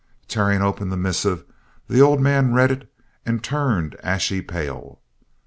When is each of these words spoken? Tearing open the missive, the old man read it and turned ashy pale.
Tearing 0.27 0.63
open 0.63 0.89
the 0.89 0.97
missive, 0.97 1.45
the 1.87 2.01
old 2.01 2.19
man 2.19 2.55
read 2.55 2.71
it 2.71 2.91
and 3.23 3.43
turned 3.43 3.95
ashy 4.01 4.41
pale. 4.41 4.99